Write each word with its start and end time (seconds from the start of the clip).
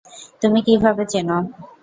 তুমি 0.41 0.59
কীভাবে 0.67 1.03
চেনো? 1.11 1.37